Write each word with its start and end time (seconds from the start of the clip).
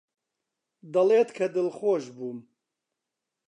دەڵێت 0.93 1.29
کە 1.37 1.45
دڵخۆش 1.55 2.03
بووم. 2.15 2.39